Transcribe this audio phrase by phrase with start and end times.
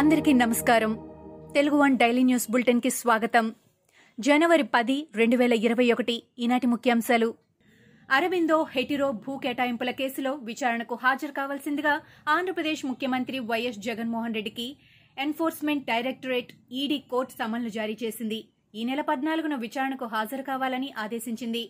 [0.00, 0.98] అందరికీ నమస్కారం.
[1.54, 3.54] Telugu one daily news బులెటిన్కి స్వాగతం.
[4.20, 7.34] జనవరి పది రెండు వేల ఇరవై ఒకటి ఈనాటి ముఖ్యాంశాలు.
[8.10, 14.76] అరవిందో హెటిరో భూ కేటాయింపుల కేసులో విచారణకు హాజరు కావాల్సిందిగా ఆంధ్రప్రదేశ్ ముఖ్యమంత్రి వైఎస్ జగన్మోహన్ రెడ్డికి
[15.18, 18.44] ఎన్ఫోర్స్మెంట్ డైరెక్టరేట్ ఈడీ కోర్టు సమన్లు జారీ చేసింది.
[18.74, 21.62] ఈ నెల పద్నాలుగున విచారణకు హాజరు కావాలని ఆదేశించింది.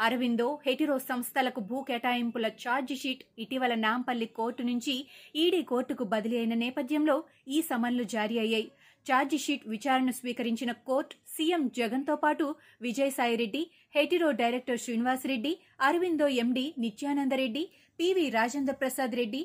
[0.00, 4.94] అరవిందో హెటిరో సంస్థలకు భూ కేటాయింపుల ఛార్జ్ షీట్ ఇటీవల నాంపల్లి కోర్టు నుంచి
[5.34, 7.16] ఈడీ కోర్టుకు బదిలీ అయిన నేపథ్యంలో
[7.48, 8.68] ఈ సమన్లు జారీ అయ్యాయి.
[9.06, 12.46] ఛార్జ్ షీట్ విచారణ స్వీకరించిన కోర్టు సీఎం జగన్తో పాటు
[12.82, 13.62] Vijayasai Reddy
[13.96, 17.64] Hetero director Srinivasa Reddy Aurobindo MD Nityananda Reddy
[17.98, 19.40] PV Rajendra Prasad Reddy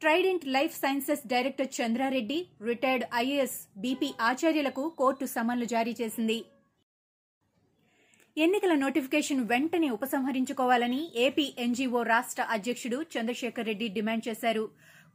[0.00, 2.36] Trident Life Sciences director Chandra Reddy
[2.68, 6.38] retired IAS BP ఆచార్యులకు court సమన్లు జారీ చేసింది.
[8.36, 14.64] ఎన్నికల నోటిఫికేషన్ వెంటనే ఉపసంహరించుకోవాలని ఏపీ ఎన్జీఓ రాష్ట అధ్యక్షుడు చంద్రశేఖర్ రెడ్డి డిమాండ్ చేశారు.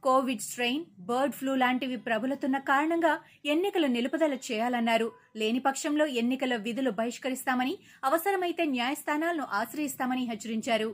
[0.06, 3.12] కోవిడ్ స్ట్రెయిన్ బర్డ్ ఫ్లూ లాంటివి ప్రబలుతున్న కారణంగా
[3.54, 5.08] ఎన్నికలు నిలుపుదల చేయాలన్నారు.
[5.42, 7.74] లేని పక్షంలో ఎన్నికల విధులు బహిష్కరిస్తామని
[8.10, 10.90] అవసరమైతే న్యాయస్థానాలను ఆశ్రయిస్తామని హెచ్చరించారు.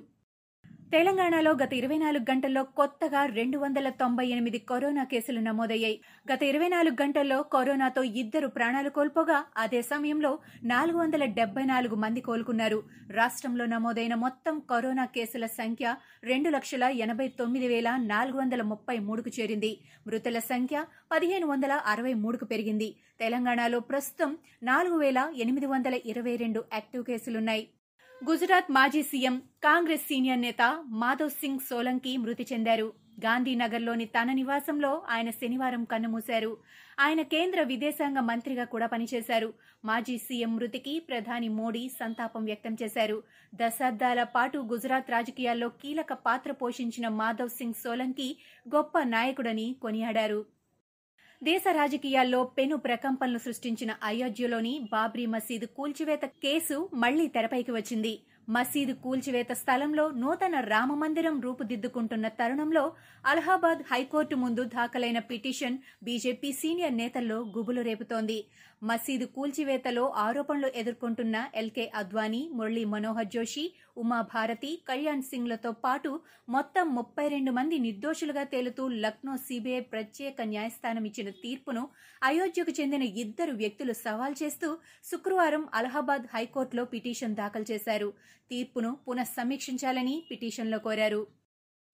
[0.95, 5.97] తెలంగాణలో గత ఇరవై నాలుగు గంటల్లో కొత్తగా రెండు వందల తొంభై ఎనిమిది కరోనా కేసులు నమోదయ్యాయి.
[6.31, 10.33] గత ఇరవై నాలుగు గంటల్లో కరోనాతో ఇద్దరు ప్రాణాలు కోల్పోగా అదే సమయంలో
[10.65, 12.79] నాలుగు వందల డెబ్బై నాలుగు మంది కోలుకున్నారు.
[13.19, 19.33] రాష్ట్రంలో నమోదైన మొత్తం కరోనా కేసుల సంఖ్య రెండు లక్షల ఎనభై తొమ్మిది వేల నాలుగు వందల ముప్పై మూడుకు
[19.41, 19.75] చేరింది.
[20.07, 22.91] మృతుల సంఖ్య పదిహేను వందల అరవై మూడుకు పెరిగింది.
[23.21, 24.33] తెలంగాణలో ప్రస్తుతం
[24.63, 27.65] నాలుగు వేల ఎనిమిది వందల ఇరవై రెండు యాక్టివ్ కేసులున్నాయి.
[28.29, 32.93] గుజరాత్ మాజీ సీఎం కాంగ్రెస్ సీనియర్ నేత మాధవ్ సింగ్ సోలంకి మృతి చెందారు.
[33.25, 36.57] గాంధీనగర్లోని తన నివాసంలో ఆయన శనివారం కన్నుమూశారు.
[37.01, 39.53] ఆయన కేంద్ర విదేశాంగ మంత్రిగా కూడా పనిచేశారు.
[39.85, 43.23] మాజీ సీఎం మృతికి ప్రధాని మోడీ సంతాపం వ్యక్తం చేశారు.
[43.55, 48.37] దశాబ్దాల పాటు గుజరాత్ రాజకీయాల్లో కీలక పాత్ర పోషించిన మాధవ్ సింగ్ సోలంకి
[48.75, 50.62] గొప్ప నాయకుడని కొనియాడారు.
[51.43, 58.13] దేశ రాజకీయాల్లో పెను ప్రకంపనలు సృష్టించిన అయోధ్యలోని బాబ్రీ మసీదు కూల్చివేత కేసు మళ్ళీ తెరపైకి వచ్చింది.
[58.49, 62.85] మసీదు కూల్చివేత స్థలంలో నూతన రామమందిరం రూపుదిద్దుకుంటున్న తరుణంలో
[63.25, 68.39] అలహాబాద్ హైకోర్టు ముందు దాఖలైన పిటిషన్ బీజేపీ సీనియర్ నేతల్లో గుబులు రేపుతోంది.
[68.83, 73.65] మసీదు కూల్చివేతలో ఆరోపణలు ఎదుర్కొంటున్న ఎల్కే అద్వానీ మురళీ మనోహర్ జోషి
[73.97, 76.11] ఉమాభారతి కళ్యాణ్ సింగ్లతో పాటు
[76.49, 81.83] మొత్తం ముప్పై రెండు మంది నిర్దోషులుగా తేలుతూ లక్నో సీబీఐ ప్రత్యేక న్యాయస్థానం ఇచ్చిన తీర్పును
[82.23, 84.71] అయోధ్యకు చెందిన ఇద్దరు వ్యక్తులు సవాల్ చేస్తూ
[85.05, 88.11] శుక్రవారం అలహాబాద్ హైకోర్టులో పిటిషన్ దాఖలు చేశారు.
[88.51, 91.23] తీర్పును పునఃసమీక్షించాలని పిటిషన్లో కోరారు.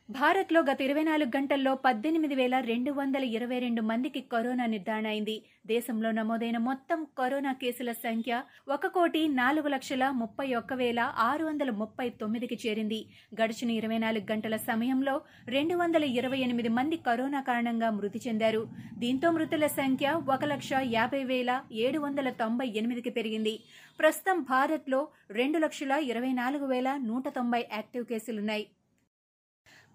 [0.08, 5.34] భారత్లో గత ఇరవై నాలుగు గంటల్లో పద్దెనిమిది వేల రెండు వందల ఇరవై రెండు మందికి కరోనా నిర్ధారణ అయింది.
[5.66, 11.70] దేశంలో నమోదైన మొత్తం కరోనా కేసుల సంఖ్య ఒక కోటి నాలుగు లక్షల ముప్పై ఒక్క వేల ఆరు వందల
[11.80, 13.00] ముప్పై తొమ్మిదికి చేరింది.
[13.40, 15.14] గడిచిన ఇరవై నాలుగు గంటల సమయంలో
[15.56, 18.62] రెండు వందల ఇరవై ఎనిమిది మంది కరోనా కారణంగా మృతి చెందారు.
[19.04, 23.54] దీంతో మృతుల సంఖ్య ఒక లక్ష యాభై వేల ఏడు వందల తొంభై ఎనిమిదికి పెరిగింది.
[24.00, 25.02] ప్రస్తుతం భారత్లో
[25.40, 28.66] రెండు లక్షల ఇరవై నాలుగు వేల నూట తొంభై యాక్టివ్ కేసులున్నాయి.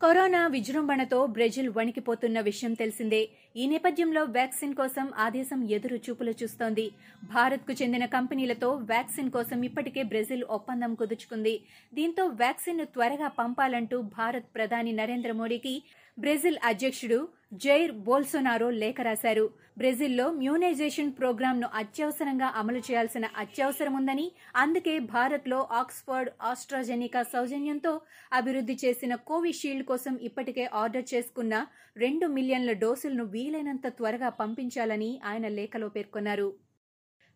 [0.03, 3.29] కరోనా విజృంభణతో బ్రెజిల్ వణికిపోతున్న విషయం తెలిసిందే.
[3.55, 6.85] ఈ నేపథ్యంలో వ్యాక్సిన్ కోసం ఆదేశం ఎదురు చూపులు చూస్తోంది.
[7.23, 11.55] భారత్కు చెందిన కంపెనీలతో వ్యాక్సిన్ కోసం ఇప్పటికే బ్రెజిల్ ఒప్పందం కుదుర్చుకుంది.
[11.93, 15.75] దీంతో వ్యాక్సిన్ను త్వరగా పంపాలంటూ భారత్ ప్రధాని నరేంద్ర మోడీకి
[16.17, 19.49] బ్రెజిల్ అధ్యక్షుడు జైర్ బోల్సోనారో లేఖ రాశారు.
[19.77, 28.01] బ్రెజిల్లో మ్యూనైజేషన్ ప్రోగ్రాంను అత్యవసరంగా అమలు చేయాల్సిన అత్యవసరం ఉందని అందుకే భారత్లో ఆక్స్ఫర్డ్ ఆస్ట్రాజెనికా సౌజన్యంతో
[28.33, 31.65] అభివృద్ది చేసిన కోవిషీల్డ్ కోసం ఇప్పటికే ఆర్డర్ చేసుకున్న
[31.97, 36.53] రెండు మిలియన్ల డోసులను వీలైనంత త్వరగా పంపించాలని ఆయన లేఖలో పేర్కొన్నారు.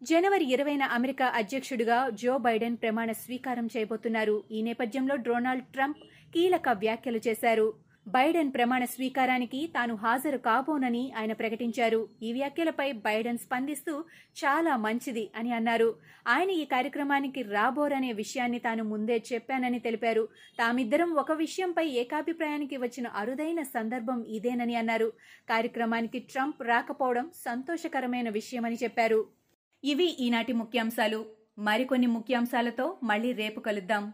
[0.01, 4.44] జనవరి ఇరవైన అమెరికా అధ్యక్షుడిగా జో బైడెన్ ప్రమాణ స్వీకారం చేయబోతున్నారు.
[4.51, 5.97] ఈ నేపథ్యంలో డొనాల్డ్ ట్రంప్
[6.33, 7.87] కీలక వ్యాఖ్యలు చేశారు.
[8.07, 12.09] బైడెన్ ప్రమాణ స్వీకారానికి తాను హాజరు కాబోనని ఆయన ప్రకటించారు.
[12.23, 14.06] ఈ వ్యాఖ్యలపై బైడెన్ స్పందిస్తూ
[14.38, 15.95] చాలా మంచిది అని అన్నారు.
[16.28, 20.28] ఆయన ఈ కార్యక్రమానికి రాబోరనే విషయాన్ని తాను ముందే చెప్పానని తెలిపారు.
[20.59, 25.13] తామిద్దరం ఒక విషయంపై ఏకాభిప్రాయానికి వచ్చిన అరుదైన సందర్భం ఇదేనని అన్నారు.
[25.50, 29.27] కార్యక్రమానికి ట్రంప్ రాకపోవడం సంతోషకరమైన విషయమని చెప్పారు.
[29.83, 31.25] ఇవి ఈనాటి ముఖ్యాంశాలు.
[31.57, 34.13] మరికొన్ని ముఖ్యాంశాలతో మళ్ళీ రేపు కలుద్దాం.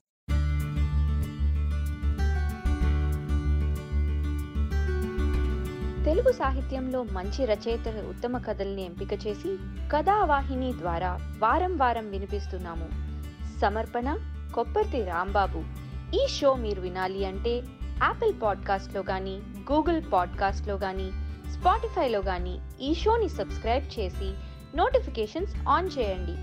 [6.05, 9.57] తెలుగు సాహిత్యంలో మంచి రచయితల ఉత్తమ కథల్ని ఎంపిక చేసి
[9.91, 12.89] కథావాహిని ద్వారా వారం వారం వినిపిస్తున్నాము.
[13.61, 14.17] సమర్పణ
[14.53, 15.63] కొప్పర్తి రాంబాబు.
[16.15, 17.57] ఈ షో మీరు వినాలి అంటే
[18.03, 21.11] యాపిల్ పాడ్కాస్ట్లో కానీ గూగుల్ పాడ్కాస్ట్లో కానీ
[21.51, 24.33] స్పాటిఫైలో కానీ ఈ షోని సబ్స్క్రైబ్ చేసి
[24.77, 26.35] నోటిఫికేషన్స్ ఆన్ చేయండి.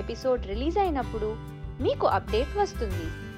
[0.00, 1.36] ఎపిసోడ్ రిలీజ్ అయినప్పుడు
[1.80, 3.29] మీకు అప్డేట్ వస్తుంది.